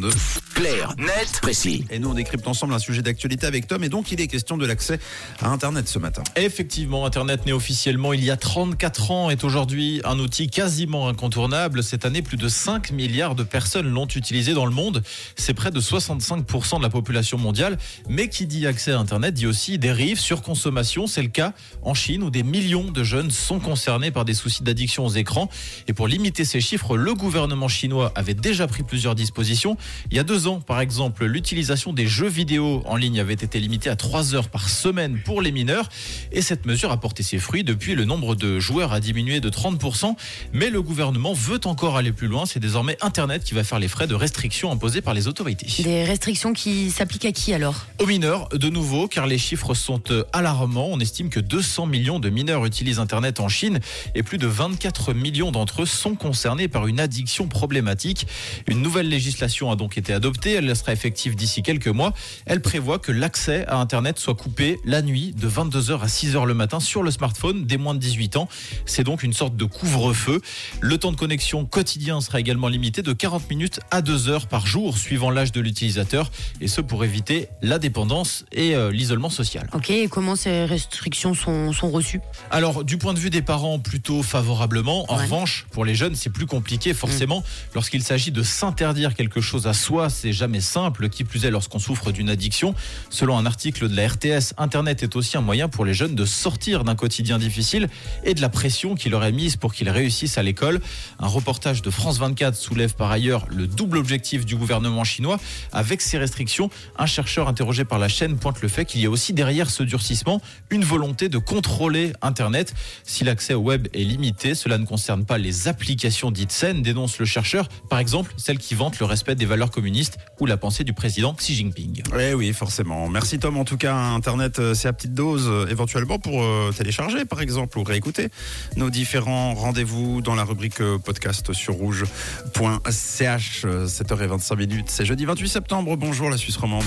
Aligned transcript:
22. 0.00 0.10
Clair, 0.54 0.94
net, 0.98 1.40
précis. 1.42 1.84
Et 1.90 1.98
nous, 1.98 2.10
on 2.10 2.14
décrypte 2.14 2.46
ensemble 2.46 2.74
un 2.74 2.78
sujet 2.78 3.02
d'actualité 3.02 3.46
avec 3.46 3.66
Tom. 3.66 3.82
Et 3.82 3.88
donc, 3.88 4.12
il 4.12 4.20
est 4.20 4.28
question 4.28 4.56
de 4.56 4.64
l'accès 4.64 5.00
à 5.40 5.48
Internet 5.48 5.88
ce 5.88 5.98
matin. 5.98 6.22
Effectivement, 6.36 7.06
Internet 7.06 7.44
né 7.44 7.52
officiellement 7.52 8.12
il 8.12 8.24
y 8.24 8.30
a 8.30 8.36
34 8.36 9.10
ans 9.10 9.30
est 9.30 9.42
aujourd'hui 9.42 10.00
un 10.04 10.18
outil 10.20 10.48
quasiment 10.48 11.08
incontournable. 11.08 11.82
Cette 11.82 12.04
année, 12.04 12.22
plus 12.22 12.36
de 12.36 12.48
5 12.48 12.92
milliards 12.92 13.34
de 13.34 13.42
personnes 13.42 13.88
l'ont 13.88 14.06
utilisé 14.06 14.54
dans 14.54 14.66
le 14.66 14.72
monde. 14.72 15.02
C'est 15.36 15.54
près 15.54 15.72
de 15.72 15.80
65% 15.80 16.78
de 16.78 16.82
la 16.82 16.88
population 16.88 17.36
mondiale. 17.36 17.76
Mais 18.08 18.28
qui 18.28 18.46
dit 18.46 18.66
accès 18.66 18.92
à 18.92 18.98
Internet 18.98 19.34
dit 19.34 19.46
aussi 19.46 19.78
dérive, 19.78 20.20
surconsommation. 20.20 21.08
C'est 21.08 21.22
le 21.22 21.28
cas 21.28 21.52
en 21.82 21.94
Chine 21.94 22.22
où 22.22 22.30
des 22.30 22.44
millions 22.44 22.90
de 22.90 23.02
jeunes 23.02 23.30
sont 23.32 23.58
concernés 23.58 24.12
par 24.12 24.24
des 24.24 24.34
soucis 24.34 24.62
d'addiction 24.62 25.04
aux 25.04 25.10
écrans. 25.10 25.50
Et 25.88 25.92
pour 25.92 26.06
limiter 26.06 26.44
ces 26.44 26.60
chiffres, 26.60 26.96
le 26.96 27.14
gouvernement 27.14 27.68
chinois 27.68 28.12
avait 28.14 28.34
déjà 28.34 28.68
pris 28.68 28.84
plusieurs 28.84 29.16
dispositions. 29.16 29.76
Il 30.10 30.16
y 30.16 30.20
a 30.20 30.24
deux 30.24 30.46
ans, 30.46 30.60
par 30.60 30.80
exemple, 30.80 31.24
l'utilisation 31.24 31.92
des 31.92 32.06
jeux 32.06 32.28
vidéo 32.28 32.82
en 32.86 32.96
ligne 32.96 33.20
avait 33.20 33.34
été 33.34 33.60
limitée 33.60 33.90
à 33.90 33.96
3 33.96 34.34
heures 34.34 34.48
par 34.48 34.68
semaine 34.68 35.18
pour 35.24 35.42
les 35.42 35.52
mineurs. 35.52 35.88
Et 36.32 36.42
cette 36.42 36.66
mesure 36.66 36.90
a 36.90 36.98
porté 36.98 37.22
ses 37.22 37.38
fruits. 37.38 37.64
Depuis, 37.64 37.94
le 37.94 38.04
nombre 38.04 38.34
de 38.34 38.60
joueurs 38.60 38.92
a 38.92 39.00
diminué 39.00 39.40
de 39.40 39.50
30%. 39.50 40.16
Mais 40.52 40.70
le 40.70 40.82
gouvernement 40.82 41.32
veut 41.32 41.60
encore 41.64 41.96
aller 41.96 42.12
plus 42.12 42.28
loin. 42.28 42.46
C'est 42.46 42.60
désormais 42.60 42.96
Internet 43.00 43.44
qui 43.44 43.54
va 43.54 43.64
faire 43.64 43.78
les 43.78 43.88
frais 43.88 44.06
de 44.06 44.14
restrictions 44.14 44.70
imposées 44.70 45.00
par 45.00 45.14
les 45.14 45.28
autorités. 45.28 45.66
Des 45.82 46.04
restrictions 46.04 46.52
qui 46.52 46.90
s'appliquent 46.90 47.26
à 47.26 47.32
qui 47.32 47.52
alors? 47.52 47.86
Aux 47.98 48.06
mineurs, 48.06 48.48
de 48.50 48.68
nouveau, 48.68 49.08
car 49.08 49.26
les 49.26 49.38
chiffres 49.38 49.74
sont 49.74 50.02
alarmants. 50.32 50.88
On 50.90 51.00
estime 51.00 51.30
que 51.30 51.40
200 51.40 51.86
millions 51.86 52.20
de 52.20 52.30
mineurs 52.30 52.64
utilisent 52.64 52.98
Internet 52.98 53.40
en 53.40 53.48
Chine 53.48 53.80
et 54.14 54.22
plus 54.22 54.38
de 54.38 54.46
24 54.46 55.12
millions 55.12 55.52
d'entre 55.52 55.82
eux 55.82 55.86
sont 55.86 56.14
concernés 56.14 56.68
par 56.68 56.86
une 56.86 57.00
addiction 57.00 57.48
problématique. 57.48 58.26
Une 58.66 58.82
nouvelle 58.82 59.08
législation 59.08 59.70
a 59.74 59.76
donc 59.76 59.98
été 59.98 60.12
adoptée. 60.12 60.52
Elle 60.54 60.74
sera 60.74 60.92
effective 60.92 61.34
d'ici 61.36 61.62
quelques 61.62 61.88
mois. 61.88 62.12
Elle 62.46 62.60
prévoit 62.62 62.98
que 62.98 63.12
l'accès 63.12 63.66
à 63.66 63.76
Internet 63.76 64.18
soit 64.18 64.34
coupé 64.34 64.78
la 64.84 65.02
nuit 65.02 65.32
de 65.32 65.48
22h 65.48 66.00
à 66.00 66.06
6h 66.06 66.46
le 66.46 66.54
matin 66.54 66.80
sur 66.80 67.02
le 67.02 67.10
smartphone 67.10 67.66
des 67.66 67.76
moins 67.76 67.94
de 67.94 67.98
18 67.98 68.36
ans. 68.36 68.48
C'est 68.86 69.04
donc 69.04 69.22
une 69.22 69.32
sorte 69.32 69.56
de 69.56 69.64
couvre-feu. 69.64 70.40
Le 70.80 70.98
temps 70.98 71.12
de 71.12 71.16
connexion 71.16 71.64
quotidien 71.64 72.20
sera 72.20 72.40
également 72.40 72.68
limité 72.68 73.02
de 73.02 73.12
40 73.12 73.50
minutes 73.50 73.80
à 73.90 74.00
2 74.02 74.28
heures 74.28 74.46
par 74.46 74.66
jour, 74.66 74.96
suivant 74.96 75.30
l'âge 75.30 75.52
de 75.52 75.60
l'utilisateur, 75.60 76.30
et 76.60 76.68
ce 76.68 76.80
pour 76.80 77.04
éviter 77.04 77.48
la 77.62 77.78
dépendance 77.78 78.44
et 78.52 78.74
euh, 78.74 78.90
l'isolement 78.90 79.30
social. 79.30 79.68
Ok, 79.74 79.90
et 79.90 80.08
comment 80.08 80.36
ces 80.36 80.64
restrictions 80.64 81.34
sont, 81.34 81.72
sont 81.72 81.90
reçues? 81.90 82.20
Alors, 82.50 82.84
du 82.84 82.96
point 82.98 83.14
de 83.14 83.18
vue 83.18 83.30
des 83.30 83.42
parents, 83.42 83.78
plutôt 83.78 84.22
favorablement. 84.22 85.04
En 85.10 85.16
Ouais. 85.16 85.24
revanche, 85.24 85.66
pour 85.70 85.84
les 85.84 85.94
jeunes, 85.94 86.14
c'est 86.14 86.30
plus 86.30 86.46
compliqué, 86.46 86.92
forcément. 86.94 87.42
Lorsqu'il 87.74 88.02
s'agit 88.02 88.30
de 88.30 88.42
s'interdire 88.42 89.14
quelque 89.14 89.40
chose 89.40 89.53
à 89.64 89.72
soi, 89.72 90.10
c'est 90.10 90.32
jamais 90.32 90.60
simple, 90.60 91.08
qui 91.08 91.24
plus 91.24 91.44
est 91.44 91.50
lorsqu'on 91.50 91.78
souffre 91.78 92.12
d'une 92.12 92.28
addiction. 92.28 92.74
Selon 93.10 93.38
un 93.38 93.46
article 93.46 93.88
de 93.88 93.96
la 93.96 94.08
RTS, 94.08 94.54
Internet 94.58 95.02
est 95.02 95.16
aussi 95.16 95.36
un 95.36 95.40
moyen 95.40 95.68
pour 95.68 95.84
les 95.84 95.94
jeunes 95.94 96.14
de 96.14 96.24
sortir 96.24 96.84
d'un 96.84 96.94
quotidien 96.94 97.38
difficile 97.38 97.88
et 98.24 98.34
de 98.34 98.40
la 98.40 98.48
pression 98.48 98.94
qui 98.94 99.08
leur 99.08 99.24
est 99.24 99.32
mise 99.32 99.56
pour 99.56 99.74
qu'ils 99.74 99.90
réussissent 99.90 100.38
à 100.38 100.42
l'école. 100.42 100.80
Un 101.18 101.26
reportage 101.26 101.82
de 101.82 101.90
France 101.90 102.18
24 102.18 102.54
soulève 102.54 102.94
par 102.94 103.10
ailleurs 103.10 103.46
le 103.48 103.66
double 103.66 103.98
objectif 103.98 104.44
du 104.44 104.56
gouvernement 104.56 105.04
chinois. 105.04 105.38
Avec 105.72 106.00
ces 106.00 106.18
restrictions, 106.18 106.70
un 106.98 107.06
chercheur 107.06 107.48
interrogé 107.48 107.84
par 107.84 107.98
la 107.98 108.08
chaîne 108.08 108.36
pointe 108.36 108.60
le 108.62 108.68
fait 108.68 108.84
qu'il 108.84 109.00
y 109.00 109.06
a 109.06 109.10
aussi 109.10 109.32
derrière 109.32 109.70
ce 109.70 109.82
durcissement 109.82 110.40
une 110.70 110.84
volonté 110.84 111.28
de 111.28 111.38
contrôler 111.38 112.12
Internet. 112.22 112.74
Si 113.04 113.24
l'accès 113.24 113.54
au 113.54 113.60
web 113.60 113.88
est 113.94 114.04
limité, 114.04 114.54
cela 114.54 114.78
ne 114.78 114.86
concerne 114.86 115.24
pas 115.24 115.38
les 115.38 115.68
applications 115.68 116.30
dites 116.30 116.52
saines, 116.52 116.82
dénonce 116.82 117.18
le 117.18 117.24
chercheur, 117.24 117.68
par 117.88 117.98
exemple 117.98 118.32
celles 118.36 118.58
qui 118.58 118.74
vantent 118.74 118.98
le 118.98 119.06
respect 119.06 119.34
des 119.34 119.43
valeurs 119.46 119.70
communistes 119.70 120.18
ou 120.40 120.46
la 120.46 120.56
pensée 120.56 120.84
du 120.84 120.92
président 120.92 121.34
Xi 121.34 121.54
Jinping. 121.54 122.02
Eh 122.18 122.34
oui, 122.34 122.52
forcément. 122.52 123.08
Merci 123.08 123.38
Tom. 123.38 123.56
En 123.56 123.64
tout 123.64 123.76
cas, 123.76 123.94
Internet, 123.96 124.58
euh, 124.58 124.74
c'est 124.74 124.88
à 124.88 124.92
petite 124.92 125.14
dose, 125.14 125.46
euh, 125.48 125.66
éventuellement 125.68 126.18
pour 126.18 126.42
euh, 126.42 126.72
télécharger, 126.76 127.24
par 127.24 127.40
exemple, 127.40 127.78
ou 127.78 127.82
réécouter 127.84 128.28
nos 128.76 128.90
différents 128.90 129.54
rendez-vous 129.54 130.20
dans 130.20 130.34
la 130.34 130.44
rubrique 130.44 130.80
euh, 130.80 130.98
podcast 130.98 131.52
sur 131.52 131.74
rouge.ch. 131.74 133.62
euh, 133.64 133.86
7h25 133.86 134.56
minutes. 134.56 134.86
C'est 134.88 135.04
jeudi 135.04 135.24
28 135.24 135.48
septembre. 135.48 135.96
Bonjour 135.96 136.30
la 136.30 136.36
Suisse 136.36 136.56
romande. 136.56 136.84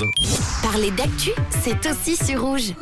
Parler 0.62 0.92
d'actu, 0.92 1.32
c'est 1.64 1.86
aussi 1.90 2.16
sur 2.16 2.42
rouge. 2.42 2.74